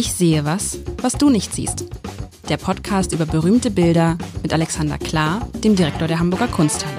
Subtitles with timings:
[0.00, 1.84] Ich sehe was, was du nicht siehst.
[2.48, 6.96] Der Podcast über berühmte Bilder mit Alexander Klar, dem Direktor der Hamburger Kunsthalle.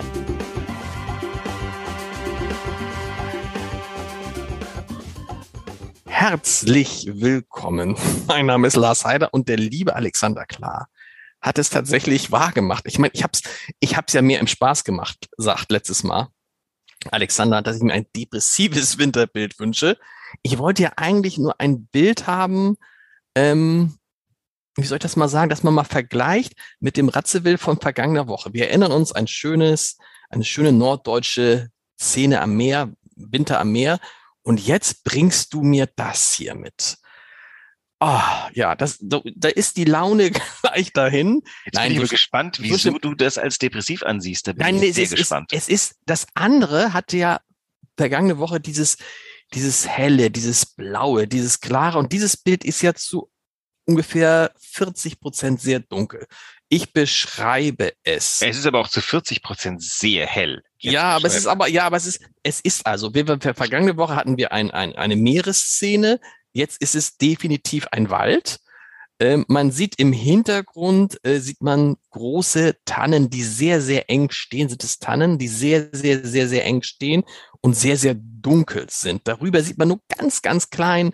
[6.06, 7.98] Herzlich willkommen.
[8.28, 10.88] Mein Name ist Lars Heider und der liebe Alexander Klar
[11.42, 12.84] hat es tatsächlich wahr gemacht.
[12.86, 13.42] Ich meine, ich hab's,
[13.80, 16.28] ich hab's ja mir im Spaß gemacht, sagt letztes Mal.
[17.10, 19.98] Alexander, dass ich mir ein depressives Winterbild wünsche.
[20.44, 22.78] Ich wollte ja eigentlich nur ein Bild haben,
[23.36, 23.98] ähm,
[24.76, 28.28] wie soll ich das mal sagen, dass man mal vergleicht mit dem Ratzewill von vergangener
[28.28, 28.54] Woche.
[28.54, 29.98] Wir erinnern uns ein schönes,
[30.30, 34.00] eine schöne norddeutsche Szene am Meer, Winter am Meer.
[34.44, 36.98] Und jetzt bringst du mir das hier mit.
[38.00, 38.20] Oh,
[38.54, 41.44] ja, das, da ist die Laune gleich dahin.
[41.66, 44.48] Jetzt Nein, bin ich gespannt, wieso du das als depressiv ansiehst.
[44.48, 45.52] Da bin Nein, ich sehr es gespannt.
[45.52, 47.42] Ist, es ist, das andere hatte ja
[47.98, 48.98] vergangene Woche dieses,
[49.54, 53.30] dieses helle, dieses blaue, dieses klare und dieses Bild ist ja zu
[53.86, 56.26] ungefähr 40 Prozent sehr dunkel.
[56.70, 58.42] Ich beschreibe es.
[58.42, 60.64] Es ist aber auch zu 40 Prozent sehr hell.
[60.80, 63.98] Ja, aber es ist aber, ja, aber es ist, es ist also, wir, wir, vergangene
[63.98, 66.20] Woche hatten wir ein, ein, eine Meeresszene,
[66.54, 68.60] Jetzt ist es definitiv ein Wald.
[69.22, 74.68] Ähm, man sieht im Hintergrund, äh, sieht man große Tannen, die sehr, sehr eng stehen.
[74.68, 77.24] Sind es Tannen, die sehr, sehr, sehr, sehr eng stehen
[77.62, 79.28] und sehr, sehr dunkel sind.
[79.28, 81.12] Darüber sieht man nur ganz, ganz klein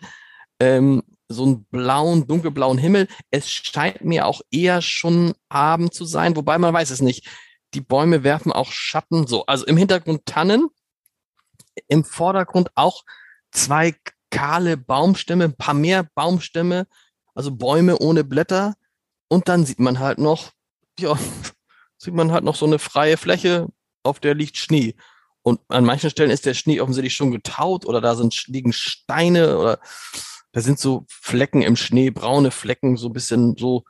[0.61, 3.09] ähm, so einen blauen, dunkelblauen Himmel.
[3.29, 7.27] Es scheint mir auch eher schon Abend zu sein, wobei man weiß es nicht.
[7.73, 9.45] Die Bäume werfen auch Schatten so.
[9.47, 10.69] Also im Hintergrund Tannen,
[11.89, 13.03] im Vordergrund auch
[13.51, 13.95] zwei
[14.31, 16.87] kahle Baumstämme, ein paar mehr Baumstämme,
[17.37, 18.75] also Bäume ohne Blätter.
[19.29, 20.51] Und dann sieht man halt noch,
[20.99, 21.17] ja,
[21.97, 23.67] sieht man halt noch so eine freie Fläche,
[24.03, 24.95] auf der liegt Schnee.
[25.43, 29.57] Und an manchen Stellen ist der Schnee offensichtlich schon getaut oder da sind, liegen Steine
[29.57, 29.79] oder
[30.51, 33.83] da sind so Flecken im Schnee, braune Flecken, so ein bisschen so.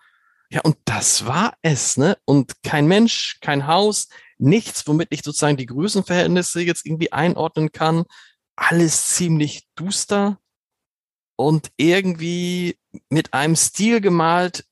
[0.50, 2.18] Ja, und das war es, ne?
[2.26, 4.08] Und kein Mensch, kein Haus,
[4.38, 8.06] nichts, womit ich sozusagen die Größenverhältnisse jetzt irgendwie einordnen kann
[8.58, 10.40] alles ziemlich duster
[11.38, 12.78] und irgendwie
[13.10, 14.66] mit einem Stil gemalt,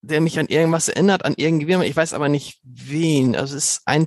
[0.00, 3.36] der mich an irgendwas erinnert, an irgendwie, ich weiß aber nicht wen.
[3.36, 4.06] Also es ist ein,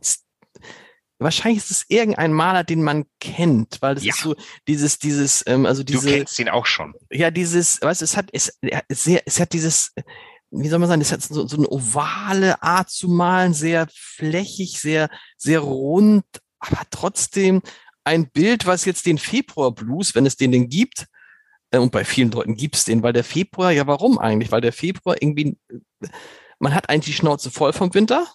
[1.19, 4.13] wahrscheinlich ist es irgendein Maler, den man kennt, weil das ja.
[4.13, 4.35] ist so
[4.67, 6.07] dieses, dieses, ähm, also diese.
[6.07, 6.93] Du kennst ihn auch schon.
[7.11, 8.57] Ja, dieses, weißt du, es hat, es,
[8.89, 9.93] sehr, es hat dieses,
[10.51, 14.79] wie soll man sagen, es hat so, so eine ovale Art zu malen, sehr flächig,
[14.79, 16.23] sehr, sehr rund,
[16.59, 17.61] aber trotzdem
[18.03, 21.07] ein Bild, was jetzt den Februar Blues, wenn es den denn gibt,
[21.73, 24.51] und bei vielen Leuten gibt es den, weil der Februar, ja warum eigentlich?
[24.51, 25.57] Weil der Februar irgendwie,
[26.59, 28.25] man hat eigentlich die Schnauze voll vom Winter,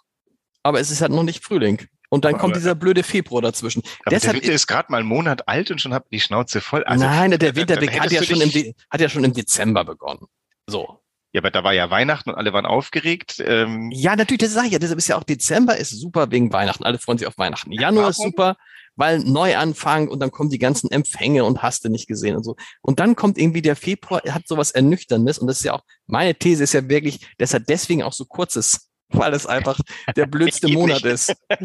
[0.62, 1.86] aber es ist halt noch nicht Frühling.
[2.10, 3.82] Und dann aber, kommt dieser blöde Februar dazwischen.
[4.04, 6.60] Aber Deshalb, der Winter ist gerade mal einen Monat alt und schon habt die Schnauze
[6.60, 6.84] voll.
[6.84, 10.26] Also, nein, der Winter hat, ja schon im, hat ja schon im Dezember begonnen.
[10.66, 11.00] So.
[11.32, 13.42] Ja, aber da war ja Weihnachten und alle waren aufgeregt.
[13.46, 14.78] Ähm ja, natürlich, das sage ich ja.
[14.78, 16.84] Deshalb ist ja auch Dezember ist super wegen Weihnachten.
[16.84, 17.72] Alle freuen sich auf Weihnachten.
[17.72, 18.10] Januar Warum?
[18.10, 18.56] ist super,
[18.96, 22.56] weil Neuanfang und dann kommen die ganzen Empfänge und hast du nicht gesehen und so.
[22.82, 25.82] Und dann kommt irgendwie der Februar, er hat sowas Ernüchterndes und das ist ja auch,
[26.06, 29.78] meine These ist ja wirklich, dass er deswegen auch so kurz ist, weil es einfach
[30.16, 31.34] der blödste Monat ist.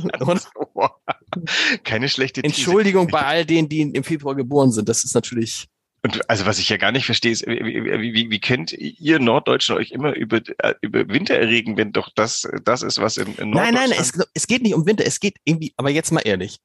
[1.83, 2.55] Keine schlechte These.
[2.55, 4.89] Entschuldigung bei all denen, die im Februar geboren sind.
[4.89, 5.67] Das ist natürlich
[6.03, 9.75] und also was ich ja gar nicht verstehe, ist, wie, wie, wie, könnt ihr Norddeutschen
[9.75, 13.49] euch immer über, äh, über Winter erregen, wenn doch das das ist, was in, in
[13.49, 16.59] Nein, nein, es, es geht nicht um Winter, es geht irgendwie, aber jetzt mal ehrlich,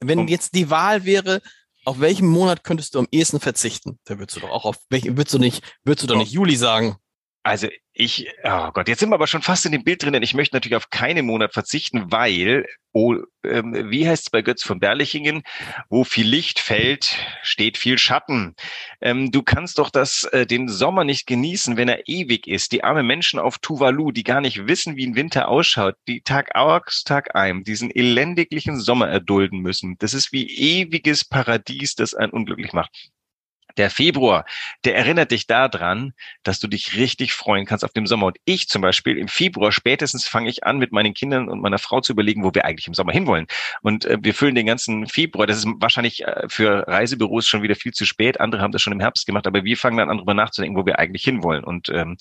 [0.00, 1.40] wenn um, jetzt die Wahl wäre,
[1.84, 3.98] auf welchen Monat könntest du am ehesten verzichten?
[4.04, 6.56] Da würdest du doch auch auf welchen, würdest du nicht, würdest du doch nicht Juli
[6.56, 6.96] sagen?
[7.44, 10.22] Also ich, oh Gott, jetzt sind wir aber schon fast in dem Bild drin, denn
[10.22, 14.64] ich möchte natürlich auf keinen Monat verzichten, weil, oh, ähm, wie heißt es bei Götz
[14.64, 15.42] von Berlichingen,
[15.90, 18.54] wo viel Licht fällt, steht viel Schatten.
[19.02, 22.72] Ähm, du kannst doch das, äh, den Sommer nicht genießen, wenn er ewig ist.
[22.72, 26.54] Die armen Menschen auf Tuvalu, die gar nicht wissen, wie ein Winter ausschaut, die Tag
[26.54, 29.96] aus, Tag ein, diesen elendiglichen Sommer erdulden müssen.
[29.98, 33.10] Das ist wie ewiges Paradies, das einen unglücklich macht.
[33.76, 34.44] Der Februar,
[34.84, 36.12] der erinnert dich daran,
[36.42, 38.26] dass du dich richtig freuen kannst auf dem Sommer.
[38.26, 41.78] Und ich zum Beispiel im Februar spätestens fange ich an, mit meinen Kindern und meiner
[41.78, 43.46] Frau zu überlegen, wo wir eigentlich im Sommer hinwollen.
[43.82, 45.46] Und äh, wir füllen den ganzen Februar.
[45.46, 48.40] Das ist wahrscheinlich äh, für Reisebüros schon wieder viel zu spät.
[48.40, 50.86] Andere haben das schon im Herbst gemacht, aber wir fangen dann an, darüber nachzudenken, wo
[50.86, 51.64] wir eigentlich hinwollen.
[51.64, 52.16] Und ähm,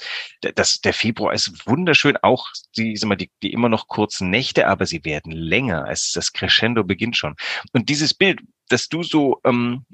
[0.56, 2.18] das, der Februar ist wunderschön.
[2.18, 2.48] Auch
[2.78, 5.88] die, sag mal, die, die immer noch kurzen Nächte, aber sie werden länger.
[5.90, 7.36] Es, das Crescendo beginnt schon.
[7.72, 9.86] Und dieses Bild, dass du so ähm,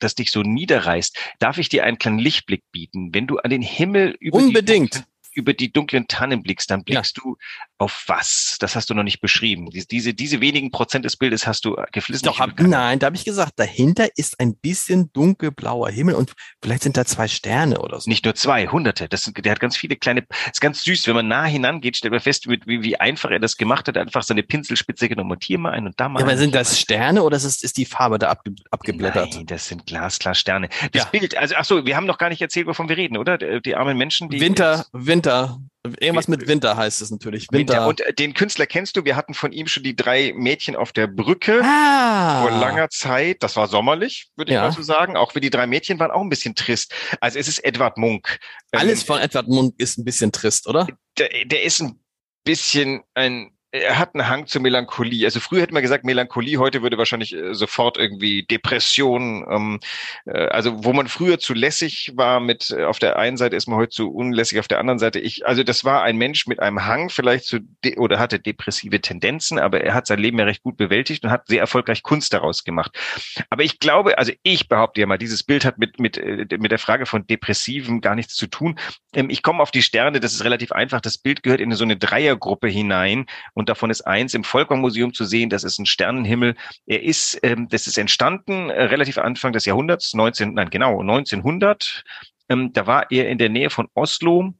[0.00, 3.14] das dich so niederreißt, darf ich dir einen kleinen Lichtblick bieten.
[3.14, 5.04] Wenn du an den Himmel über Unbedingt.
[5.34, 7.22] Über die dunklen Tannen blickst, dann blickst ja.
[7.22, 7.36] du
[7.78, 8.56] auf was?
[8.60, 9.68] Das hast du noch nicht beschrieben.
[9.70, 12.26] Diese, diese wenigen Prozent des Bildes hast du geflissen.
[12.26, 16.32] Doch, hab, nein, da habe ich gesagt, dahinter ist ein bisschen dunkelblauer Himmel und
[16.62, 18.10] vielleicht sind da zwei Sterne oder so.
[18.10, 19.08] Nicht nur zwei, hunderte.
[19.08, 21.06] Das, sind, der hat ganz viele kleine, ist ganz süß.
[21.06, 23.96] Wenn man nah hinangeht, stellt man fest, wie, wie einfach er das gemacht hat.
[23.96, 26.20] Einfach seine Pinselspitze genommen und hier mal ein und da mal.
[26.20, 29.34] Ja, aber sind das Sterne oder ist, ist die Farbe da abge, abgeblättert?
[29.34, 30.68] Nein, das sind glasklar Sterne.
[30.92, 31.08] Das ja.
[31.10, 33.38] Bild, also ach so, wir haben noch gar nicht erzählt, wovon wir reden, oder?
[33.38, 34.40] Die armen Menschen, die.
[34.40, 35.19] Winter, Winter.
[35.98, 37.46] Irgendwas mit Winter heißt es natürlich.
[37.50, 37.74] Winter.
[37.74, 37.88] Winter.
[37.88, 39.04] Und äh, den Künstler kennst du.
[39.04, 42.42] Wir hatten von ihm schon die drei Mädchen auf der Brücke ah.
[42.42, 43.42] vor langer Zeit.
[43.42, 44.62] Das war sommerlich, würde ich ja.
[44.62, 45.16] mal so sagen.
[45.16, 46.92] Auch wie die drei Mädchen waren auch ein bisschen trist.
[47.20, 48.38] Also es ist Edward Munk.
[48.72, 50.86] Alles ähm, von Edward Munk ist ein bisschen trist, oder?
[51.18, 51.98] Der, der ist ein
[52.44, 55.24] bisschen ein er hat einen Hang zur Melancholie.
[55.24, 59.46] Also früher hätte man gesagt Melancholie, heute würde wahrscheinlich äh, sofort irgendwie Depression.
[59.48, 59.80] Ähm,
[60.26, 63.68] äh, also wo man früher zu lässig war mit äh, auf der einen Seite ist
[63.68, 65.20] man heute zu unlässig auf der anderen Seite.
[65.20, 67.60] Ich, also das war ein Mensch mit einem Hang vielleicht zu
[67.96, 71.46] oder hatte depressive Tendenzen, aber er hat sein Leben ja recht gut bewältigt und hat
[71.46, 72.98] sehr erfolgreich Kunst daraus gemacht.
[73.50, 76.72] Aber ich glaube, also ich behaupte ja mal, dieses Bild hat mit mit äh, mit
[76.72, 78.78] der Frage von Depressiven gar nichts zu tun.
[79.14, 81.00] Ähm, ich komme auf die Sterne, das ist relativ einfach.
[81.00, 83.26] Das Bild gehört in so eine Dreiergruppe hinein
[83.68, 85.50] davon ist eins im Volkwang-Museum zu sehen.
[85.50, 86.54] Das ist ein Sternenhimmel.
[86.86, 92.04] Er ist, ähm, das ist entstanden äh, relativ Anfang des Jahrhunderts, 19, nein, genau, 1900.
[92.48, 94.54] Ähm, da war er in der Nähe von Oslo.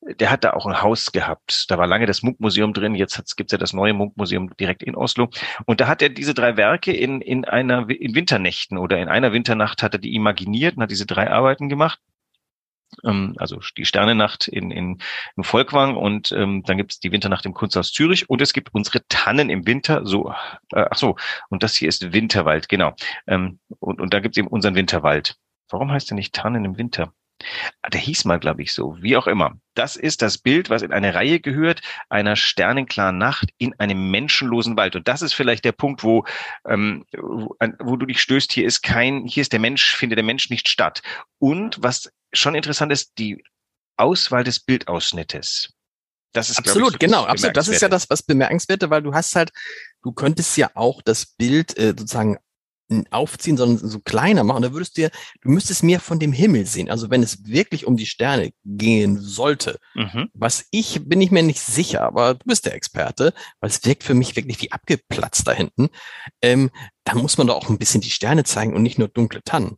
[0.00, 1.66] Der hat da auch ein Haus gehabt.
[1.68, 2.94] Da war lange das Munkmuseum drin.
[2.94, 5.28] Jetzt gibt's ja das neue Munkmuseum direkt in Oslo.
[5.66, 9.32] Und da hat er diese drei Werke in, in einer, in Winternächten oder in einer
[9.32, 12.00] Winternacht hat er die imaginiert und hat diese drei Arbeiten gemacht
[13.04, 14.98] ähm, also die Sternennacht in, in,
[15.36, 18.74] in Volkwang und ähm, dann gibt es die Winternacht im Kunsthaus Zürich und es gibt
[18.74, 20.30] unsere Tannen im Winter, so,
[20.72, 21.16] äh, ach so,
[21.48, 22.94] und das hier ist Winterwald, genau.
[23.26, 25.36] Ähm, und, und da gibt es eben unseren Winterwald.
[25.70, 27.12] Warum heißt der nicht Tannen im Winter?
[27.82, 29.58] Ah, der hieß mal, glaube ich, so, wie auch immer.
[29.74, 34.76] Das ist das Bild, was in eine Reihe gehört, einer sternenklaren Nacht in einem menschenlosen
[34.76, 34.96] Wald.
[34.96, 36.24] Und das ist vielleicht der Punkt, wo,
[36.66, 38.52] ähm, wo, wo du dich stößt.
[38.52, 41.02] Hier ist kein, hier ist der Mensch, findet der Mensch nicht statt.
[41.38, 43.42] Und was schon interessant ist, die
[43.96, 45.70] Auswahl des Bildausschnittes.
[46.32, 47.56] Das ist absolut, ich, genau, absolut.
[47.56, 49.50] Das ist ja das, was bemerkenswerte, weil du hast halt,
[50.02, 52.38] du könntest ja auch das Bild äh, sozusagen
[53.10, 54.62] aufziehen, sondern so kleiner machen.
[54.62, 55.08] Da würdest du ja,
[55.42, 56.90] du müsstest mehr von dem Himmel sehen.
[56.90, 60.30] Also wenn es wirklich um die Sterne gehen sollte, mhm.
[60.32, 64.04] was ich, bin ich mir nicht sicher, aber du bist der Experte, weil es wirkt
[64.04, 65.90] für mich wirklich wie abgeplatzt da hinten.
[66.40, 66.70] Ähm,
[67.04, 69.76] da muss man doch auch ein bisschen die Sterne zeigen und nicht nur dunkle Tannen.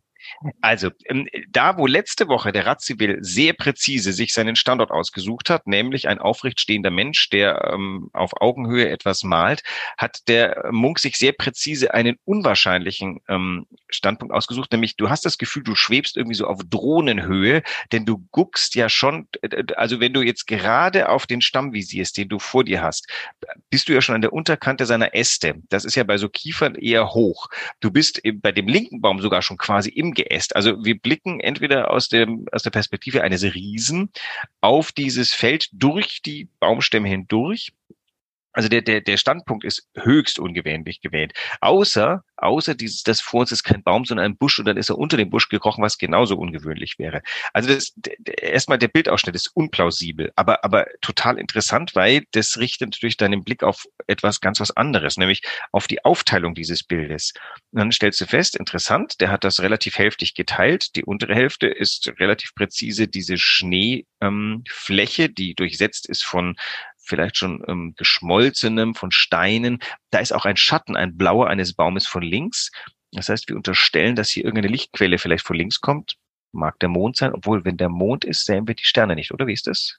[0.61, 5.67] Also, ähm, da wo letzte Woche der Razzivil sehr präzise sich seinen Standort ausgesucht hat,
[5.67, 9.63] nämlich ein aufrecht stehender Mensch, der ähm, auf Augenhöhe etwas malt,
[9.97, 15.37] hat der Munk sich sehr präzise einen unwahrscheinlichen ähm, Standpunkt ausgesucht, nämlich du hast das
[15.37, 20.13] Gefühl, du schwebst irgendwie so auf Drohnenhöhe, denn du guckst ja schon, äh, also wenn
[20.13, 23.07] du jetzt gerade auf den Stamm visierst, den du vor dir hast,
[23.69, 25.55] bist du ja schon an der Unterkante seiner Äste.
[25.69, 27.49] Das ist ja bei so Kiefern eher hoch.
[27.79, 30.55] Du bist bei dem linken Baum sogar schon quasi im geäst.
[30.55, 34.11] Also wir blicken entweder aus, dem, aus der Perspektive eines Riesen
[34.61, 37.73] auf dieses Feld durch die Baumstämme hindurch
[38.53, 41.33] also der, der, der Standpunkt ist höchst ungewöhnlich gewählt.
[41.61, 44.89] Außer, außer dieses, das vor uns ist kein Baum, sondern ein Busch und dann ist
[44.89, 47.21] er unter dem Busch gekrochen, was genauso ungewöhnlich wäre.
[47.53, 47.93] Also das,
[48.41, 53.63] erstmal der Bildausschnitt ist unplausibel, aber, aber total interessant, weil das richtet natürlich deinen Blick
[53.63, 57.33] auf etwas ganz was anderes, nämlich auf die Aufteilung dieses Bildes.
[57.71, 60.95] Und dann stellst du fest, interessant, der hat das relativ hälftig geteilt.
[60.95, 66.55] Die untere Hälfte ist relativ präzise diese Schneefläche, ähm, die durchsetzt ist von
[67.03, 69.79] vielleicht schon ähm, geschmolzenem, von Steinen.
[70.11, 72.71] Da ist auch ein Schatten, ein blauer eines Baumes von links.
[73.11, 76.15] Das heißt, wir unterstellen, dass hier irgendeine Lichtquelle vielleicht von links kommt.
[76.53, 79.47] Mag der Mond sein, obwohl, wenn der Mond ist, sehen wir die Sterne nicht, oder
[79.47, 79.97] wie ist das?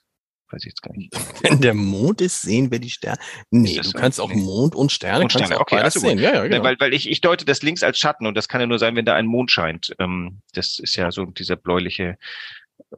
[0.51, 1.11] Weiß ich jetzt gar nicht.
[1.41, 3.17] Wenn der Mond ist, sehen wir die Sterne.
[3.49, 5.47] Nee, du kannst auch Mond und Sterne, und Sterne.
[5.47, 6.19] kannst auch okay, also sehen.
[6.19, 6.63] Ja, ja, genau.
[6.63, 8.95] Weil, weil ich, ich deute das links als Schatten und das kann ja nur sein,
[8.95, 9.95] wenn da ein Mond scheint.
[9.97, 12.17] Ähm, das ist ja so dieser bläuliche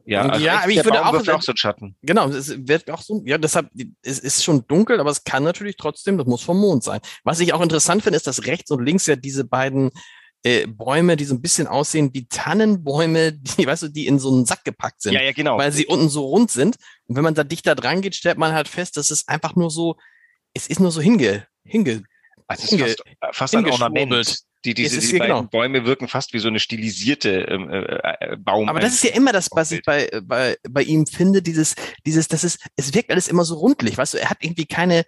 [0.04, 1.96] ja, also ja aber ich würde Baum auch, auch so Schatten.
[2.02, 3.70] Genau, es wird auch so, ja, deshalb,
[4.02, 7.00] es ist schon dunkel, aber es kann natürlich trotzdem, das muss vom Mond sein.
[7.24, 9.90] Was ich auch interessant finde, ist, dass rechts und links ja diese beiden
[10.42, 14.32] äh, Bäume, die so ein bisschen aussehen wie Tannenbäume, die, weißt du, die in so
[14.32, 15.14] einen Sack gepackt sind.
[15.14, 15.58] Ja, ja, genau.
[15.58, 16.76] Weil sie unten so rund sind.
[17.06, 19.70] Und wenn man da dichter dran geht, stellt man halt fest, dass es einfach nur
[19.70, 19.96] so,
[20.54, 22.04] es ist nur so hinge, hinge,
[22.46, 24.45] also hinge, fast, äh, fast ein Ornament.
[24.66, 25.42] Die, diese, die beiden genau.
[25.44, 27.78] Bäume wirken fast wie so eine stilisierte ähm, äh,
[28.32, 28.68] äh, Baum.
[28.68, 32.26] Aber das ist ja immer das, was ich bei, bei, bei ihm finde, dieses, dieses,
[32.26, 35.04] das ist, es wirkt alles immer so rundlich, weißt du, er hat irgendwie keine,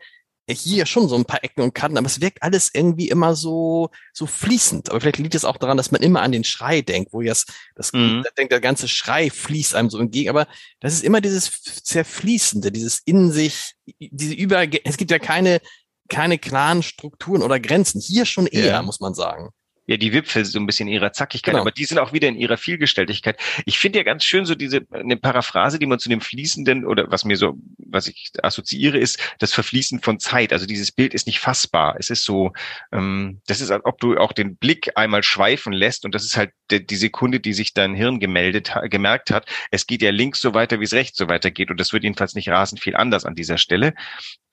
[0.48, 3.90] hier schon so ein paar Ecken und Kanten, aber es wirkt alles irgendwie immer so,
[4.12, 4.90] so fließend.
[4.90, 7.52] Aber vielleicht liegt es auch daran, dass man immer an den Schrei denkt, wo jetzt,
[7.74, 8.24] das, mhm.
[8.36, 10.30] denkt, der ganze Schrei fließt einem so entgegen.
[10.30, 10.46] Aber
[10.80, 15.60] das ist immer dieses Zerfließende, dieses in sich, diese über, es gibt ja keine,
[16.08, 18.00] keine klaren Strukturen oder Grenzen.
[18.00, 18.82] Hier schon eher, ja.
[18.82, 19.50] muss man sagen
[19.88, 21.62] ja die Wipfel so ein bisschen in ihrer Zackigkeit, genau.
[21.62, 23.40] aber die sind auch wieder in ihrer Vielgestaltigkeit.
[23.64, 27.10] Ich finde ja ganz schön so diese eine Paraphrase, die man zu dem fließenden oder
[27.10, 30.52] was mir so, was ich assoziiere, ist das Verfließen von Zeit.
[30.52, 31.96] Also dieses Bild ist nicht fassbar.
[31.98, 32.52] Es ist so,
[32.92, 36.36] ähm, das ist, als ob du auch den Blick einmal schweifen lässt und das ist
[36.36, 39.46] halt die, die Sekunde, die sich dein Hirn gemeldet, gemerkt hat.
[39.70, 42.34] Es geht ja links so weiter, wie es rechts so weitergeht und das wird jedenfalls
[42.34, 43.94] nicht rasend viel anders an dieser Stelle.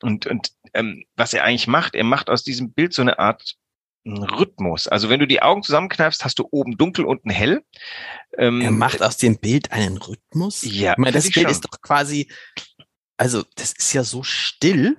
[0.02, 3.56] Und, und ähm, was er eigentlich macht, er macht aus diesem Bild so eine Art
[4.06, 4.88] Rhythmus.
[4.88, 7.64] Also wenn du die Augen zusammenkneifst, hast du oben dunkel, unten hell.
[8.38, 10.62] Ähm, er macht aus dem Bild einen Rhythmus?
[10.64, 10.92] Ja.
[10.92, 11.52] Ich meine, das Bild schon.
[11.52, 12.32] ist doch quasi,
[13.18, 14.98] also das ist ja so still.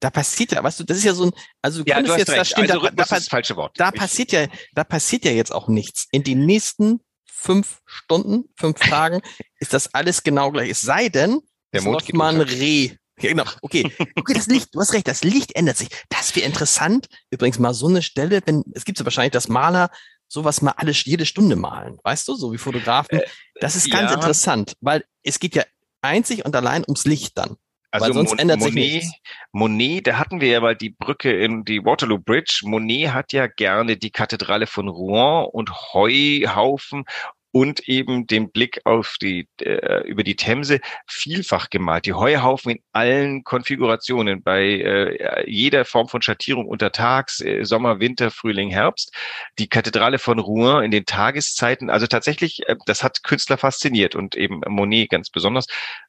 [0.00, 2.28] Da passiert ja, weißt du, das ist ja so ein, also du ja, du jetzt
[2.28, 2.40] recht.
[2.40, 3.78] da stehen, also da, da, das falsche Wort.
[3.78, 6.08] Da passiert ja, da passiert ja jetzt auch nichts.
[6.10, 9.20] In den nächsten fünf Stunden, fünf Tagen
[9.60, 10.70] ist das alles genau gleich.
[10.70, 11.40] Es sei denn,
[11.72, 13.44] der es Mond läuft mal ein Reh ja, genau.
[13.60, 13.92] Okay.
[14.14, 15.88] Okay, das Licht, du hast recht, das Licht ändert sich.
[16.08, 17.08] Das wäre interessant.
[17.30, 19.90] Übrigens mal so eine Stelle, wenn, es gibt ja wahrscheinlich, dass Maler
[20.28, 21.98] sowas mal alle, jede Stunde malen.
[22.02, 23.20] Weißt du, so wie Fotografen.
[23.20, 23.26] Äh,
[23.60, 24.16] das ist ganz ja.
[24.16, 25.64] interessant, weil es geht ja
[26.00, 27.56] einzig und allein ums Licht dann.
[27.90, 29.12] Also weil sonst Mon ändert Monet, sich nichts.
[29.52, 32.60] Monet, da hatten wir ja mal die Brücke in die Waterloo Bridge.
[32.64, 37.04] Monet hat ja gerne die Kathedrale von Rouen und Heuhaufen
[37.52, 42.06] und eben den Blick auf die äh, über die Themse vielfach gemalt.
[42.06, 48.30] Die Heuhaufen in allen Konfigurationen, bei äh, jeder Form von Schattierung untertags, äh, Sommer, Winter,
[48.30, 49.14] Frühling, Herbst.
[49.58, 51.90] Die Kathedrale von Rouen in den Tageszeiten.
[51.90, 55.66] Also tatsächlich, äh, das hat Künstler fasziniert und eben Monet ganz besonders.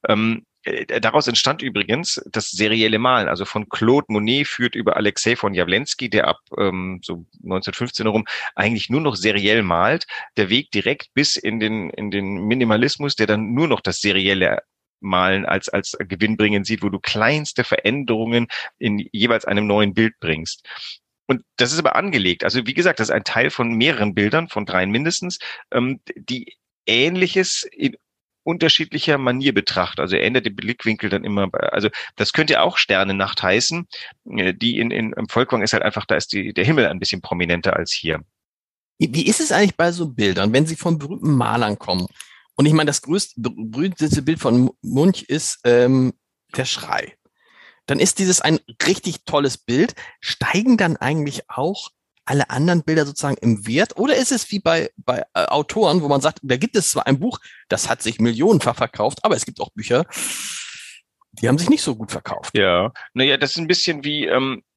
[0.08, 0.53] Ähm, äh,
[1.02, 3.28] daraus entstand übrigens das serielle Malen.
[3.28, 8.26] Also von Claude Monet führt über Alexei von Jawlensky, der ab ähm, so 1915 herum
[8.56, 10.06] eigentlich nur noch seriell malt,
[10.38, 14.60] der Weg direkt bis in den, in den Minimalismus, der dann nur noch das serielle
[15.02, 18.48] Malen als, als gewinnbringend sieht, wo du kleinste Veränderungen
[18.80, 20.66] in jeweils einem neuen Bild bringst.
[21.28, 22.44] Und das ist aber angelegt.
[22.44, 25.40] Also wie gesagt, das ist ein Teil von mehreren Bildern, von dreien mindestens,
[25.72, 26.56] ähm, die
[26.86, 27.96] Ähnliches in
[28.44, 30.00] unterschiedlicher Manier betrachtet.
[30.00, 31.50] Also er ändert den Blickwinkel dann immer.
[31.72, 33.88] Also das könnte auch Sternennacht heißen.
[34.30, 37.00] Äh, die in, in im Volkwang ist halt einfach, da ist die, der Himmel ein
[37.00, 38.22] bisschen prominenter als hier.
[39.00, 42.08] Wie ist es eigentlich bei so Bildern, wenn sie von berühmten Malern kommen?
[42.56, 46.14] Und ich meine, das größte, berühmteste Bild von Munch ist ähm,
[46.56, 47.18] der Schrei.
[47.86, 49.96] Dann ist dieses ein richtig tolles Bild.
[50.22, 51.90] Steigen dann eigentlich auch
[52.26, 53.98] alle anderen Bilder sozusagen im Wert?
[53.98, 57.08] Oder ist es wie bei, bei äh, Autoren, wo man sagt, da gibt es zwar
[57.08, 57.40] ein Buch,
[57.70, 60.06] das hat sich millionenfach verkauft, aber es gibt auch Bücher,
[61.34, 62.56] die haben sich nicht so gut verkauft.
[62.58, 64.73] Ja, naja, das ist ein bisschen wie, ähm, äh,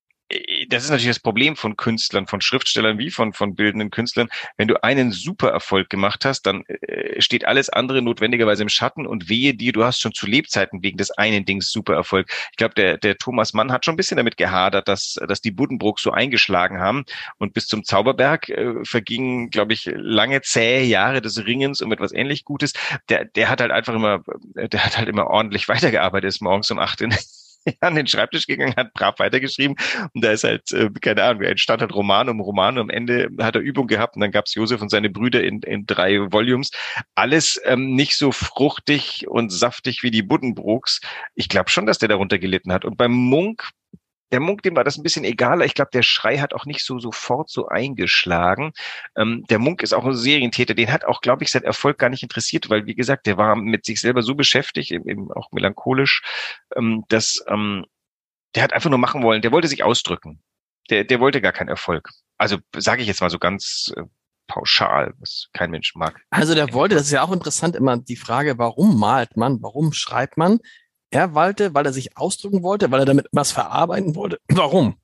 [0.68, 4.28] das ist natürlich das Problem von Künstlern, von Schriftstellern wie von, von bildenden Künstlern.
[4.56, 9.06] Wenn du einen super Erfolg gemacht hast, dann äh, steht alles andere notwendigerweise im Schatten
[9.06, 12.28] und wehe dir, du hast schon zu Lebzeiten wegen des einen Dings super Erfolg.
[12.50, 15.52] Ich glaube, der, der Thomas Mann hat schon ein bisschen damit gehadert, dass, dass die
[15.52, 17.04] Buddenbrooks so eingeschlagen haben
[17.38, 22.12] und bis zum Zauberberg äh, vergingen, glaube ich, lange zähe Jahre des Ringens um etwas
[22.12, 22.72] ähnlich Gutes.
[23.08, 24.22] Der, der hat halt einfach immer,
[24.54, 27.14] der hat halt immer ordentlich weitergearbeitet, ist morgens um acht in
[27.80, 29.76] an den Schreibtisch gegangen, hat brav weitergeschrieben
[30.14, 33.28] und da ist halt, äh, keine Ahnung, entstand halt Roman um Roman und am Ende
[33.40, 36.70] hat er Übung gehabt und dann gab's Josef und seine Brüder in, in drei Volumes.
[37.14, 41.00] Alles ähm, nicht so fruchtig und saftig wie die Buddenbrooks.
[41.34, 42.84] Ich glaube schon, dass der darunter gelitten hat.
[42.84, 43.70] Und beim Munk
[44.32, 45.64] der Munk, dem war das ein bisschen egaler.
[45.64, 48.72] Ich glaube, der Schrei hat auch nicht so sofort so eingeschlagen.
[49.16, 50.74] Ähm, der Munk ist auch ein Serientäter.
[50.74, 53.56] Den hat auch, glaube ich, sein Erfolg gar nicht interessiert, weil, wie gesagt, der war
[53.56, 56.22] mit sich selber so beschäftigt, eben auch melancholisch,
[56.74, 57.86] ähm, dass ähm,
[58.54, 59.42] der hat einfach nur machen wollen.
[59.42, 60.42] Der wollte sich ausdrücken.
[60.90, 62.10] Der, der wollte gar keinen Erfolg.
[62.38, 64.02] Also sage ich jetzt mal so ganz äh,
[64.46, 66.20] pauschal, was kein Mensch mag.
[66.30, 69.92] Also der wollte, das ist ja auch interessant, immer die Frage, warum malt man, warum
[69.92, 70.58] schreibt man?
[71.16, 74.38] Er walte, weil er sich ausdrücken wollte, weil er damit was verarbeiten wollte.
[74.48, 74.98] Warum?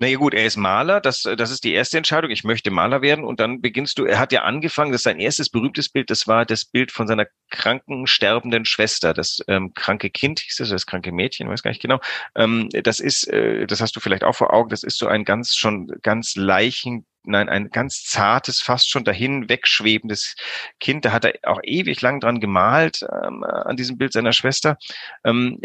[0.00, 2.32] Naja gut, er ist Maler, das, das ist die erste Entscheidung.
[2.32, 5.20] Ich möchte Maler werden und dann beginnst du, er hat ja angefangen, das ist sein
[5.20, 10.10] erstes berühmtes Bild, das war das Bild von seiner kranken, sterbenden Schwester, das ähm, kranke
[10.10, 12.00] Kind hieß das, das kranke Mädchen, weiß gar nicht genau.
[12.34, 15.24] Ähm, das ist, äh, das hast du vielleicht auch vor Augen, das ist so ein
[15.24, 20.36] ganz, schon ganz leichen nein, ein ganz zartes, fast schon dahin wegschwebendes
[20.80, 21.04] Kind.
[21.04, 24.78] Da hat er auch ewig lang dran gemalt ähm, an diesem Bild seiner Schwester.
[25.24, 25.60] Ähm,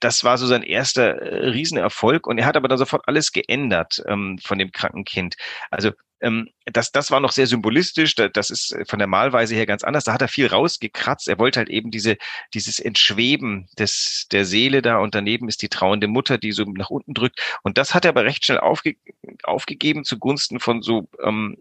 [0.00, 4.02] das war so sein erster äh, Riesenerfolg und er hat aber dann sofort alles geändert
[4.06, 5.36] ähm, von dem kranken Kind.
[5.70, 5.92] Also
[6.24, 8.14] ähm, das, das war noch sehr symbolistisch.
[8.14, 10.04] Das ist von der Malweise her ganz anders.
[10.04, 11.28] Da hat er viel rausgekratzt.
[11.28, 12.16] Er wollte halt eben diese,
[12.54, 16.90] dieses Entschweben des, der Seele da und daneben ist die trauernde Mutter, die so nach
[16.90, 17.40] unten drückt.
[17.62, 18.96] Und das hat er aber recht schnell aufge,
[19.42, 21.58] aufgegeben zugunsten von so ähm,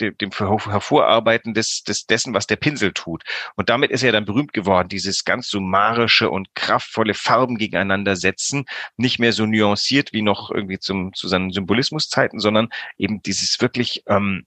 [0.00, 3.22] dem, dem Hervorarbeiten des, des, dessen, was der Pinsel tut.
[3.56, 8.64] Und damit ist er dann berühmt geworden, dieses ganz summarische und kraftvolle Farben gegeneinander setzen,
[8.96, 14.02] nicht mehr so nuanciert wie noch irgendwie zum, zu seinen Symbolismuszeiten, sondern eben dieses wirklich
[14.06, 14.46] ähm,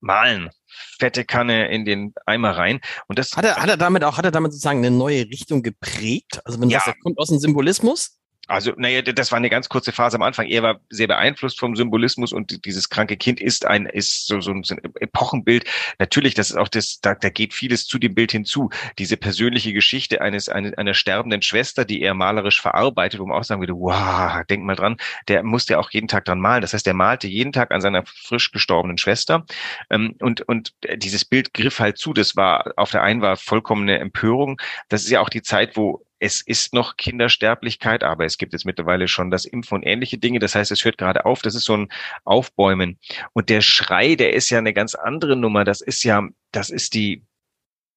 [0.00, 0.50] Malen,
[0.98, 2.80] fette Kanne in den Eimer rein.
[3.06, 5.62] Und das hat er, hat er damit auch, hat er damit sozusagen eine neue Richtung
[5.62, 6.40] geprägt?
[6.44, 6.80] Also wenn ja.
[6.84, 8.19] das kommt aus dem Symbolismus?
[8.50, 10.46] Also, naja, das war eine ganz kurze Phase am Anfang.
[10.46, 14.50] Er war sehr beeinflusst vom Symbolismus und dieses kranke Kind ist ein, ist so, so
[14.50, 14.64] ein
[14.98, 15.64] Epochenbild.
[16.00, 18.70] Natürlich, das ist auch das, da, da geht vieles zu dem Bild hinzu.
[18.98, 23.44] Diese persönliche Geschichte eines, eine, einer sterbenden Schwester, die er malerisch verarbeitet, wo man auch
[23.44, 24.96] sagen würde, wow, denk mal dran,
[25.28, 26.62] der musste auch jeden Tag dran malen.
[26.62, 29.46] Das heißt, er malte jeden Tag an seiner frisch gestorbenen Schwester.
[29.90, 32.12] Ähm, und, und dieses Bild griff halt zu.
[32.12, 34.60] Das war, auf der einen war vollkommene Empörung.
[34.88, 38.66] Das ist ja auch die Zeit, wo es ist noch Kindersterblichkeit, aber es gibt jetzt
[38.66, 40.38] mittlerweile schon das Impfen und ähnliche Dinge.
[40.38, 41.40] Das heißt, es hört gerade auf.
[41.40, 41.88] Das ist so ein
[42.24, 42.98] Aufbäumen.
[43.32, 45.64] Und der Schrei, der ist ja eine ganz andere Nummer.
[45.64, 47.24] Das ist ja, das ist die,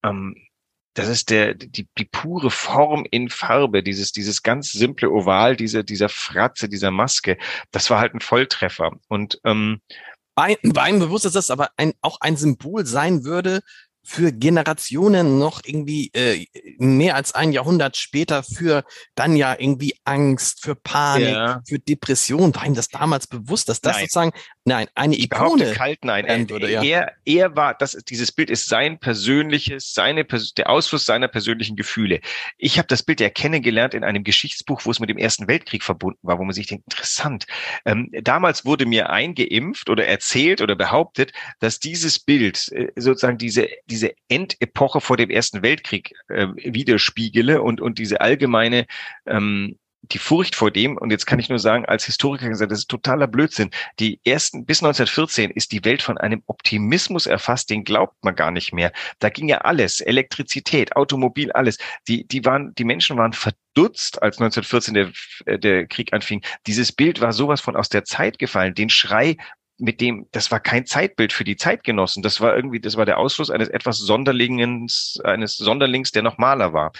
[0.03, 0.35] ähm,
[0.93, 5.83] das ist der, die, die pure Form in Farbe, dieses, dieses ganz simple Oval, diese,
[5.83, 7.37] dieser Fratze, dieser Maske.
[7.71, 8.91] Das war halt ein Volltreffer.
[9.09, 9.81] Und ähm,
[10.35, 10.49] war
[10.87, 13.61] ihm bewusst, dass das aber ein, auch ein Symbol sein würde
[14.05, 16.45] für Generationen noch irgendwie äh,
[16.77, 18.83] mehr als ein Jahrhundert später für
[19.15, 21.61] dann ja irgendwie Angst, für Panik, ja.
[21.65, 22.53] für Depression.
[22.53, 24.01] War ihm das damals bewusst, dass das nein.
[24.03, 24.31] sozusagen
[24.65, 26.81] nein eine ich Ikone kalt nein er, würde, ja.
[26.81, 32.21] er er war das dieses Bild ist sein persönliches seine der Ausfluss seiner persönlichen Gefühle.
[32.57, 35.83] Ich habe das Bild ja kennengelernt in einem Geschichtsbuch, wo es mit dem Ersten Weltkrieg
[35.83, 37.45] verbunden war, wo man sich denkt interessant.
[37.85, 43.67] Ähm, damals wurde mir eingeimpft oder erzählt oder behauptet, dass dieses Bild äh, sozusagen diese
[43.85, 48.85] diese Endepoche vor dem Ersten Weltkrieg äh, widerspiegele und, und diese allgemeine
[49.25, 49.77] ähm,
[50.11, 52.89] die Furcht vor dem, und jetzt kann ich nur sagen, als Historiker gesagt, das ist
[52.89, 53.71] totaler Blödsinn.
[53.99, 58.51] Die ersten, bis 1914 ist die Welt von einem Optimismus erfasst, den glaubt man gar
[58.51, 58.91] nicht mehr.
[59.19, 61.77] Da ging ja alles, Elektrizität, Automobil, alles.
[62.07, 66.43] Die, die waren, die Menschen waren verdutzt, als 1914 der, der Krieg anfing.
[66.67, 68.75] Dieses Bild war sowas von aus der Zeit gefallen.
[68.75, 69.37] Den Schrei
[69.77, 72.23] mit dem, das war kein Zeitbild für die Zeitgenossen.
[72.23, 76.73] Das war irgendwie, das war der Ausfluss eines etwas Sonderlingens, eines Sonderlings, der noch Maler
[76.73, 76.91] war.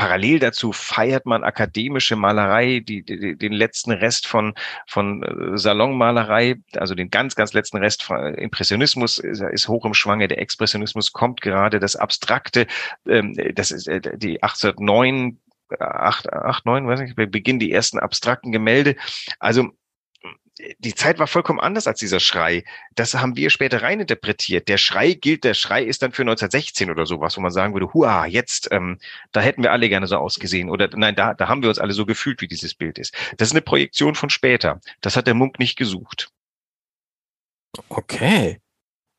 [0.00, 4.54] Parallel dazu feiert man akademische Malerei, die, die, den letzten Rest von,
[4.86, 9.92] von äh, Salonmalerei, also den ganz, ganz letzten Rest von Impressionismus ist, ist hoch im
[9.92, 10.26] Schwange.
[10.26, 12.66] Der Expressionismus kommt gerade, das Abstrakte,
[13.06, 15.38] ähm, das ist äh, die 1809
[15.78, 18.96] 8, 8, 9, weiß nicht, beginnen die ersten abstrakten Gemälde.
[19.38, 19.70] Also
[20.78, 22.64] die Zeit war vollkommen anders als dieser Schrei.
[22.94, 24.68] Das haben wir später reininterpretiert.
[24.68, 27.92] Der Schrei gilt, der Schrei ist dann für 1916 oder sowas, wo man sagen würde,
[27.92, 28.98] hua, jetzt, ähm,
[29.32, 30.70] da hätten wir alle gerne so ausgesehen.
[30.70, 33.14] Oder nein, da, da haben wir uns alle so gefühlt, wie dieses Bild ist.
[33.36, 34.80] Das ist eine Projektion von später.
[35.00, 36.30] Das hat der Munk nicht gesucht.
[37.88, 38.60] Okay.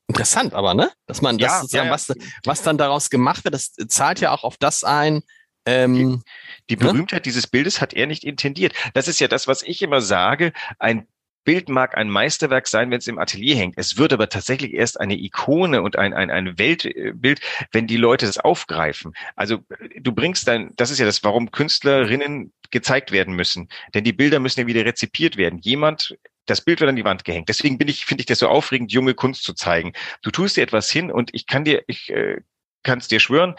[0.08, 0.90] Interessant aber, ne?
[1.06, 1.94] Dass man das ja, sozusagen, ja, ja.
[1.94, 2.12] Was,
[2.44, 5.22] was dann daraus gemacht wird, das zahlt ja auch auf das ein,
[5.64, 6.22] ähm,
[6.68, 6.92] die, die ne?
[6.92, 7.22] Berühmtheit ne?
[7.22, 8.74] dieses Bildes hat er nicht intendiert.
[8.94, 10.52] Das ist ja das, was ich immer sage.
[10.78, 11.06] Ein
[11.44, 13.74] Bild mag ein Meisterwerk sein, wenn es im Atelier hängt.
[13.76, 17.40] Es wird aber tatsächlich erst eine Ikone und ein, ein, ein Weltbild,
[17.72, 19.14] wenn die Leute das aufgreifen.
[19.36, 19.58] Also
[20.00, 23.68] du bringst dann, das ist ja das, warum Künstlerinnen gezeigt werden müssen.
[23.94, 25.58] Denn die Bilder müssen ja wieder rezipiert werden.
[25.60, 27.48] Jemand das Bild wird an die Wand gehängt.
[27.48, 29.92] Deswegen bin ich, finde ich das so aufregend, junge Kunst zu zeigen.
[30.22, 32.40] Du tust dir etwas hin und ich kann dir, ich äh,
[32.82, 33.54] kann es dir schwören,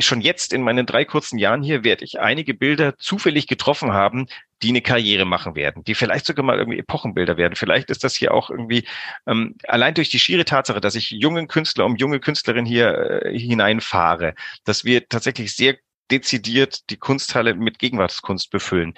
[0.00, 4.26] schon jetzt in meinen drei kurzen Jahren hier werde ich einige Bilder zufällig getroffen haben,
[4.62, 7.56] die eine Karriere machen werden, die vielleicht sogar mal irgendwie Epochenbilder werden.
[7.56, 8.84] Vielleicht ist das hier auch irgendwie
[9.26, 13.38] ähm, allein durch die schiere Tatsache, dass ich jungen Künstler um junge Künstlerin hier äh,
[13.38, 15.76] hineinfahre, dass wir tatsächlich sehr
[16.10, 18.94] dezidiert die Kunsthalle mit Gegenwartskunst befüllen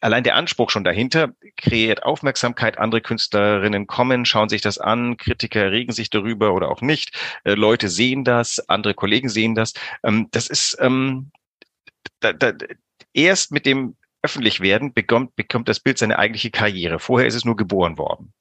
[0.00, 2.78] allein der Anspruch schon dahinter kreiert Aufmerksamkeit.
[2.78, 7.16] Andere Künstlerinnen kommen, schauen sich das an, Kritiker regen sich darüber oder auch nicht.
[7.44, 9.74] Äh, Leute sehen das, andere Kollegen sehen das.
[10.02, 11.30] Ähm, das ist ähm,
[12.20, 12.52] da, da,
[13.12, 16.98] erst mit dem Öffentlichwerden bekommt, bekommt das Bild seine eigentliche Karriere.
[16.98, 18.32] Vorher ist es nur geboren worden.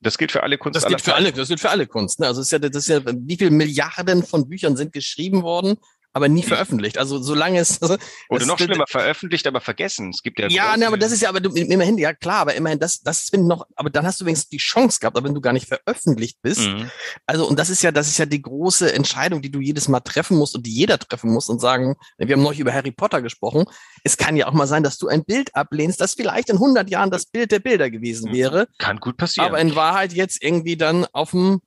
[0.00, 0.76] Das gilt für alle Kunst.
[0.76, 2.20] Das gilt für alle, das gilt für alle Kunst.
[2.20, 2.26] Ne?
[2.26, 5.78] Also es ist ja, das ist ja, wie viele Milliarden von Büchern sind geschrieben worden
[6.12, 6.98] aber nie veröffentlicht.
[6.98, 7.80] Also solange es
[8.28, 10.10] oder noch schlimmer veröffentlicht, aber vergessen.
[10.10, 12.54] Es gibt ja ja, ne, aber das ist ja, aber du, immerhin ja klar, aber
[12.54, 15.34] immerhin das, das finde noch, aber dann hast du wenigstens die Chance gehabt, aber wenn
[15.34, 16.90] du gar nicht veröffentlicht bist, mhm.
[17.26, 20.00] also und das ist ja, das ist ja die große Entscheidung, die du jedes Mal
[20.00, 23.22] treffen musst und die jeder treffen muss und sagen, wir haben neulich über Harry Potter
[23.22, 23.64] gesprochen.
[24.02, 26.90] Es kann ja auch mal sein, dass du ein Bild ablehnst, das vielleicht in 100
[26.90, 28.34] Jahren das Bild der Bilder gewesen mhm.
[28.34, 28.68] wäre.
[28.78, 29.48] Kann gut passieren.
[29.48, 31.60] Aber in Wahrheit jetzt irgendwie dann auf dem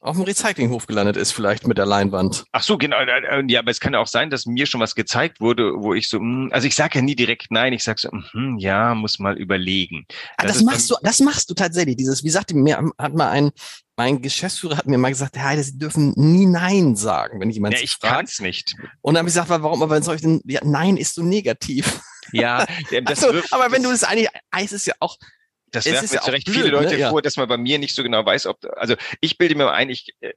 [0.00, 2.44] auf dem Recyclinghof gelandet ist, vielleicht mit der Leinwand.
[2.52, 2.96] Ach so, genau.
[2.98, 5.72] Äh, äh, ja, aber es kann ja auch sein, dass mir schon was gezeigt wurde,
[5.76, 8.58] wo ich so, hm, also ich sage ja nie direkt nein, ich sage so, hm,
[8.58, 10.06] ja, muss mal überlegen.
[10.36, 11.96] Ah, das, das machst du, das machst du tatsächlich.
[11.96, 13.50] Dieses, wie sagte mir, hat mal ein,
[13.96, 17.74] mein Geschäftsführer hat mir mal gesagt, Herr Heide, Sie dürfen nie Nein sagen, wenn jemand
[17.74, 18.14] ja, ich fragt.
[18.14, 18.76] kann's nicht.
[19.00, 22.00] Und dann habe ich gesagt, warum, aber soll ich denn, ja, Nein ist so negativ.
[22.32, 22.66] Ja,
[23.04, 25.16] das also, aber wenn du es eigentlich, heißt es ja auch,
[25.70, 27.08] das werfen mir zu Recht viele Leute ne?
[27.08, 29.90] vor, dass man bei mir nicht so genau weiß, ob, also ich bilde mir ein,
[29.90, 30.32] ich, äh,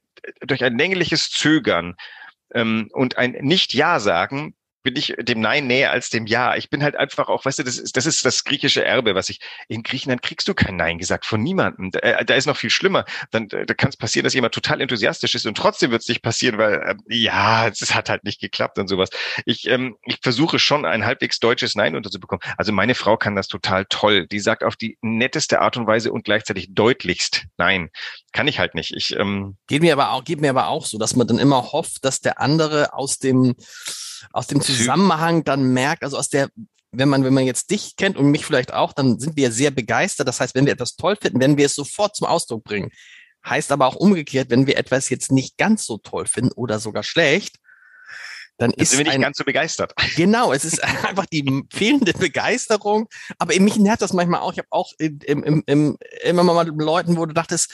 [0.46, 1.94] durch ein längliches Zögern
[2.54, 6.56] ähm, und ein Nicht-Ja sagen bin ich dem Nein näher als dem Ja.
[6.56, 9.28] Ich bin halt einfach auch, weißt du, das ist das, ist das griechische Erbe, was
[9.28, 11.90] ich, in Griechenland kriegst du kein Nein gesagt von niemandem.
[11.90, 13.04] Da, äh, da ist noch viel schlimmer.
[13.30, 16.22] Dann da kann es passieren, dass jemand total enthusiastisch ist und trotzdem wird es nicht
[16.22, 19.10] passieren, weil, äh, ja, es hat halt nicht geklappt und sowas.
[19.46, 22.42] Ich, ähm, ich versuche schon ein halbwegs deutsches Nein unterzubekommen.
[22.56, 24.26] Also meine Frau kann das total toll.
[24.26, 27.90] Die sagt auf die netteste Art und Weise und gleichzeitig deutlichst Nein.
[28.32, 28.92] Kann ich halt nicht.
[28.96, 31.72] Ich, ähm, geht mir aber auch, geht mir aber auch so, dass man dann immer
[31.72, 33.54] hofft, dass der andere aus dem,
[34.32, 36.48] aus dem Zusammenhang dann merkt, also aus der,
[36.90, 39.70] wenn man, wenn man jetzt dich kennt und mich vielleicht auch, dann sind wir sehr
[39.70, 40.28] begeistert.
[40.28, 42.90] Das heißt, wenn wir etwas toll finden, werden wir es sofort zum Ausdruck bringen.
[43.44, 47.02] Heißt aber auch umgekehrt, wenn wir etwas jetzt nicht ganz so toll finden oder sogar
[47.02, 47.56] schlecht,
[48.58, 49.92] dann ist sind wir nicht ein, ganz so begeistert.
[50.16, 53.08] Genau, es ist einfach die fehlende Begeisterung.
[53.38, 54.52] Aber mich nervt das manchmal auch.
[54.52, 57.72] Ich habe auch im, im, im, immer mal mit Leuten, wo du dachtest,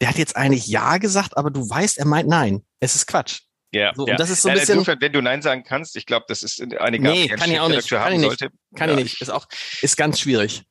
[0.00, 2.62] der hat jetzt eigentlich Ja gesagt, aber du weißt, er meint Nein.
[2.78, 3.40] Es ist Quatsch.
[3.72, 4.12] Ja, so, ja.
[4.12, 4.74] Und das ist so ein bisschen.
[4.74, 7.68] Insofern, wenn du Nein sagen kannst, ich glaube, das ist eine nee, kann ich auch
[7.68, 7.88] nicht.
[7.88, 8.38] Kann ich nicht.
[8.38, 8.50] Sollte.
[8.74, 8.96] Kann ja.
[8.96, 9.20] ich nicht.
[9.20, 9.46] Ist auch,
[9.82, 10.62] ist ganz schwierig.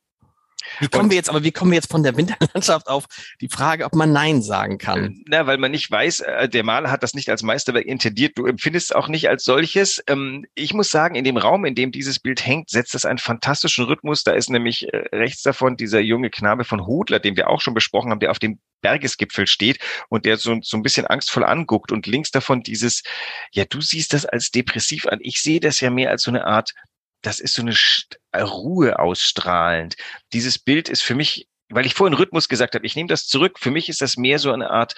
[0.80, 3.06] Wie kommen und, wir jetzt, aber wie kommen wir jetzt von der Winterlandschaft auf
[3.40, 5.22] die Frage, ob man Nein sagen kann?
[5.26, 8.36] Na, weil man nicht weiß, äh, der Maler hat das nicht als Meisterwerk intendiert.
[8.36, 10.02] Du empfindest es auch nicht als solches.
[10.06, 13.18] Ähm, ich muss sagen, in dem Raum, in dem dieses Bild hängt, setzt es einen
[13.18, 14.24] fantastischen Rhythmus.
[14.24, 17.74] Da ist nämlich äh, rechts davon dieser junge Knabe von Hodler, den wir auch schon
[17.74, 19.78] besprochen haben, der auf dem Bergesgipfel steht
[20.08, 23.02] und der so, so ein bisschen angstvoll anguckt und links davon dieses,
[23.52, 25.18] ja, du siehst das als depressiv an.
[25.22, 26.74] Ich sehe das ja mehr als so eine Art
[27.22, 27.74] das ist so eine
[28.32, 29.96] äh, Ruhe ausstrahlend.
[30.32, 33.58] Dieses Bild ist für mich weil ich vorhin Rhythmus gesagt habe, ich nehme das zurück.
[33.58, 34.94] Für mich ist das mehr so eine Art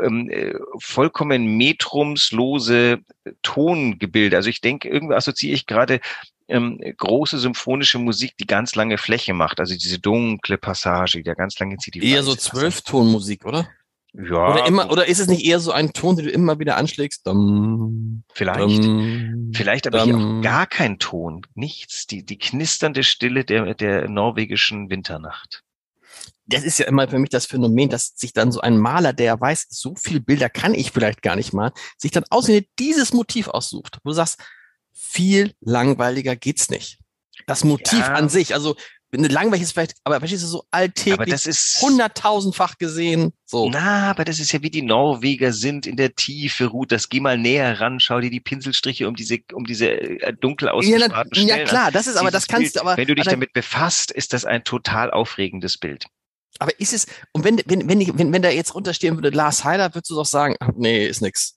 [0.00, 2.98] ähm, äh, vollkommen metrumslose
[3.42, 4.36] Tongebilde.
[4.36, 6.00] Also ich denke, irgendwie assoziiere ich gerade
[6.46, 9.60] ähm, große symphonische Musik, die ganz lange Fläche macht.
[9.60, 11.96] Also diese dunkle Passage, die da ganz lange zieht.
[11.96, 13.68] Eher so Zwölftonmusik, oder?
[14.14, 14.52] Ja.
[14.52, 17.26] Oder immer, oder ist es nicht eher so ein Ton, den du immer wieder anschlägst?
[17.26, 18.84] Dum, vielleicht.
[18.84, 20.06] Dum, vielleicht aber dum.
[20.06, 21.42] hier auch gar kein Ton.
[21.54, 22.06] Nichts.
[22.06, 25.62] Die, die knisternde Stille der, der norwegischen Winternacht.
[26.46, 29.38] Das ist ja immer für mich das Phänomen, dass sich dann so ein Maler, der
[29.38, 33.48] weiß, so viele Bilder kann ich vielleicht gar nicht mal, sich dann ausgerechnet dieses Motiv
[33.48, 33.98] aussucht.
[34.02, 34.40] Wo du sagst,
[34.92, 36.98] viel langweiliger geht's nicht.
[37.46, 38.14] Das Motiv ja.
[38.14, 38.76] an sich, also
[39.12, 43.70] langweilig ist vielleicht, aber verstehst du, so alltäglich, ist hunderttausendfach gesehen, so.
[43.70, 47.20] Na, aber das ist ja wie die Norweger sind in der Tiefe, Ruth, das geh
[47.20, 51.42] mal näher ran, schau dir die Pinselstriche um diese, um diese äh, dunkel ausgesparten ja,
[51.42, 52.96] Stellen Ja, klar, das ist aber, das kannst Bild, du aber.
[52.96, 56.06] Wenn du dich damit befasst, ist das ein total aufregendes Bild.
[56.58, 59.64] Aber ist es, und wenn, wenn, wenn, ich, wenn, wenn da jetzt runterstehen würde, Lars
[59.64, 61.56] Heider, würdest du doch sagen, ach, nee, ist nix.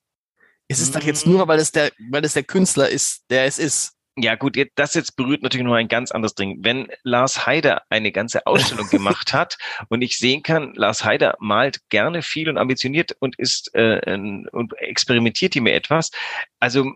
[0.67, 3.59] Es ist doch jetzt nur, weil es der, weil es der Künstler ist, der es
[3.59, 3.93] ist.
[4.21, 6.59] Ja gut, das jetzt berührt natürlich noch ein ganz anderes Ding.
[6.61, 9.57] Wenn Lars Heider eine ganze Ausstellung gemacht hat
[9.89, 14.01] und ich sehen kann, Lars Heider malt gerne viel und ambitioniert und ist äh,
[14.51, 16.11] und experimentiert hier mir etwas.
[16.59, 16.93] Also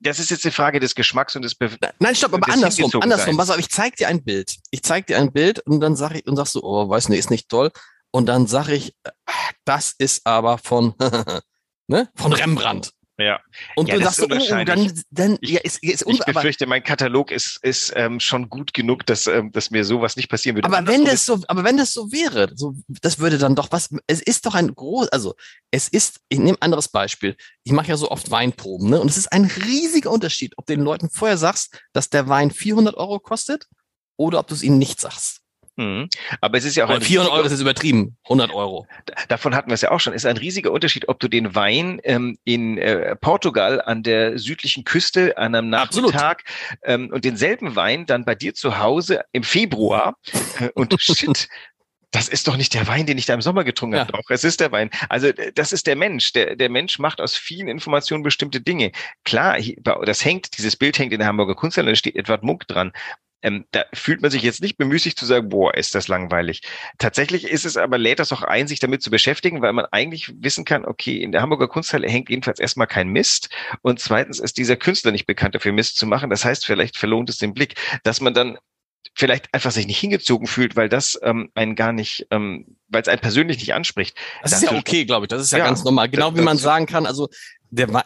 [0.00, 3.36] das ist jetzt eine Frage des Geschmacks und des Be Nein, stopp, aber andersrum, andersrum.
[3.36, 4.56] Pass auf, ich zeig dir ein Bild.
[4.70, 7.18] Ich zeig dir ein Bild und dann sag ich und sagst du, oh, weiß nicht,
[7.18, 7.70] ist nicht toll.
[8.10, 9.10] Und dann sag ich, äh,
[9.64, 10.94] das ist aber von
[11.86, 12.92] ne, von Rembrandt.
[13.20, 13.40] Ja.
[13.76, 17.30] Und ja, du sagst oh, dann, dann ich, ja, ist, ist ich befürchte, mein Katalog
[17.30, 20.66] ist, ist ähm, schon gut genug, dass, ähm, dass mir sowas nicht passieren würde.
[20.66, 23.90] Aber wenn das so, aber wenn das so wäre, so, das würde dann doch was,
[24.06, 25.34] es ist doch ein groß, also
[25.70, 27.36] es ist, ich nehme ein anderes Beispiel.
[27.64, 29.00] Ich mache ja so oft Weinproben, ne?
[29.00, 32.50] Und es ist ein riesiger Unterschied, ob du den Leuten vorher sagst, dass der Wein
[32.50, 33.66] 400 Euro kostet
[34.16, 35.40] oder ob du es ihnen nicht sagst.
[35.76, 36.08] Mhm.
[36.40, 38.86] Aber es ist ja auch ein 400 Euro ist jetzt übertrieben, 100 Euro.
[39.28, 40.12] Davon hatten wir es ja auch schon.
[40.12, 44.38] Es ist ein riesiger Unterschied, ob du den Wein ähm, in äh, Portugal an der
[44.38, 46.44] südlichen Küste an einem Nachmittag
[46.84, 50.16] ähm, und denselben Wein dann bei dir zu Hause im Februar
[50.58, 51.48] äh, und shit,
[52.10, 54.00] das ist doch nicht der Wein, den ich da im Sommer getrunken ja.
[54.00, 54.12] habe.
[54.12, 54.90] Doch, es ist der Wein.
[55.08, 56.32] Also das ist der Mensch.
[56.32, 58.90] Der, der Mensch macht aus vielen Informationen bestimmte Dinge.
[59.24, 59.58] Klar,
[60.04, 62.92] das hängt, dieses Bild hängt in der Hamburger Kunsthalle, da steht Edward Munk dran.
[63.42, 66.62] Ähm, da fühlt man sich jetzt nicht bemüßigt zu sagen, boah, ist das langweilig.
[66.98, 70.32] Tatsächlich ist es aber, lädt das auch ein, sich damit zu beschäftigen, weil man eigentlich
[70.42, 73.48] wissen kann, okay, in der Hamburger Kunsthalle hängt jedenfalls erstmal kein Mist
[73.82, 76.30] und zweitens ist dieser Künstler nicht bekannt dafür, Mist zu machen.
[76.30, 78.58] Das heißt, vielleicht verlohnt es den Blick, dass man dann
[79.14, 83.08] vielleicht einfach sich nicht hingezogen fühlt, weil das ähm, einen gar nicht, ähm, weil es
[83.08, 84.16] einen persönlich nicht anspricht.
[84.42, 85.28] Das, das ist ja okay, glaube ich.
[85.28, 86.08] Das ist ja, ja ganz normal.
[86.08, 87.28] Genau wie man sagen kann, also
[87.70, 88.04] der war,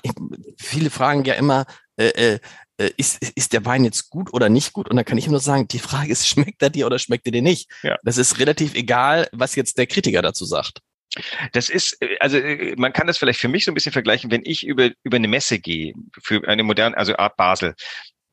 [0.59, 1.67] viele fragen ja immer,
[1.97, 2.39] äh,
[2.79, 4.91] äh, äh, ist, ist der Wein jetzt gut oder nicht gut?
[4.91, 7.33] Und da kann ich nur sagen, die Frage ist, schmeckt er dir oder schmeckt er
[7.33, 7.71] dir nicht?
[7.83, 7.97] Ja.
[8.03, 10.81] Das ist relativ egal, was jetzt der Kritiker dazu sagt.
[11.53, 12.39] Das ist, äh, also
[12.77, 15.29] man kann das vielleicht für mich so ein bisschen vergleichen, wenn ich über, über eine
[15.29, 17.75] Messe gehe, für eine moderne, also Art Basel,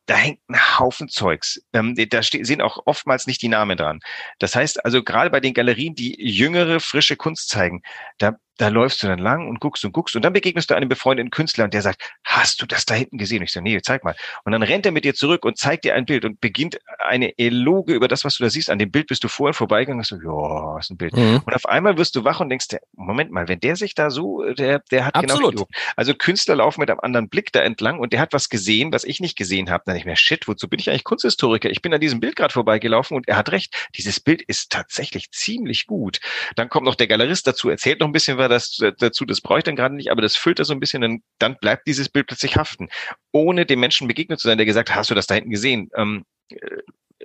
[0.07, 1.61] da hängt ein Haufen Zeugs.
[1.73, 3.99] Ähm, da sind auch oftmals nicht die Namen dran.
[4.39, 7.81] Das heißt also, gerade bei den Galerien, die jüngere, frische Kunst zeigen,
[8.17, 10.89] da da läufst du dann lang und guckst und guckst und dann begegnest du einem
[10.89, 13.39] befreundeten Künstler und der sagt, hast du das da hinten gesehen?
[13.39, 14.15] Und ich sage, nee, zeig mal.
[14.43, 17.37] Und dann rennt er mit dir zurück und zeigt dir ein Bild und beginnt eine
[17.37, 18.69] Eloge über das, was du da siehst.
[18.69, 21.15] An dem Bild bist du vorher vorbeigegangen und so, ja, ist ein Bild.
[21.15, 21.41] Mhm.
[21.45, 24.43] Und auf einmal wirst du wach und denkst, Moment mal, wenn der sich da so,
[24.53, 25.55] der, der hat genau Absolut.
[25.55, 28.91] genau Also Künstler laufen mit einem anderen Blick da entlang und der hat was gesehen,
[28.93, 29.83] was ich nicht gesehen habe.
[29.85, 31.69] Dann ich mir, shit, wozu bin ich eigentlich Kunsthistoriker?
[31.69, 33.89] Ich bin an diesem Bild gerade vorbeigelaufen und er hat recht.
[33.95, 36.19] Dieses Bild ist tatsächlich ziemlich gut.
[36.55, 39.59] Dann kommt noch der Galerist dazu, erzählt noch ein bisschen, was das dazu, das brauche
[39.59, 42.09] ich dann gerade nicht, aber das füllt das so ein bisschen, dann, dann bleibt dieses
[42.09, 42.89] Bild plötzlich haften.
[43.31, 45.89] Ohne dem Menschen begegnet zu sein, der gesagt, hast du das da hinten gesehen?
[45.95, 46.57] Ähm, äh,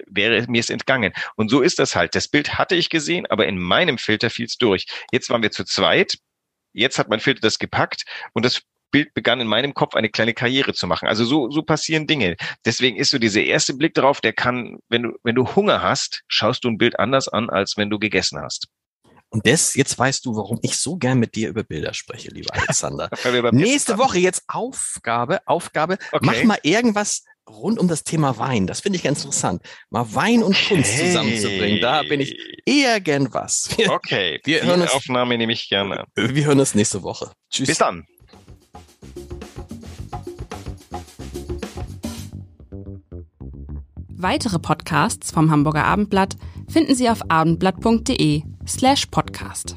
[0.06, 1.12] wäre mir es entgangen.
[1.36, 2.14] Und so ist das halt.
[2.14, 4.86] Das Bild hatte ich gesehen, aber in meinem Filter fiel es durch.
[5.10, 6.18] Jetzt waren wir zu zweit.
[6.72, 10.34] Jetzt hat mein Filter das gepackt und das Bild begann in meinem Kopf eine kleine
[10.34, 11.08] Karriere zu machen.
[11.08, 12.36] Also so, so passieren Dinge.
[12.64, 16.22] Deswegen ist so dieser erste Blick darauf, der kann, wenn du, wenn du Hunger hast,
[16.28, 18.68] schaust du ein Bild anders an, als wenn du gegessen hast.
[19.36, 22.54] Und das, jetzt weißt du, warum ich so gern mit dir über Bilder spreche, lieber
[22.54, 23.10] Alexander.
[23.52, 26.24] Nächste Woche jetzt Aufgabe, Aufgabe, okay.
[26.24, 28.66] mach mal irgendwas rund um das Thema Wein.
[28.66, 29.60] Das finde ich ganz interessant.
[29.90, 31.08] Mal Wein und Kunst hey.
[31.08, 31.82] zusammenzubringen.
[31.82, 33.76] Da bin ich eher gern was.
[33.76, 36.06] Wir, okay, wir hören uns, Aufnahme nehme ich gerne.
[36.14, 37.30] Wir hören uns nächste Woche.
[37.50, 37.66] Tschüss.
[37.66, 38.06] Bis dann.
[44.08, 46.36] Weitere Podcasts vom Hamburger Abendblatt
[46.70, 49.76] finden Sie auf abendblatt.de slash podcast.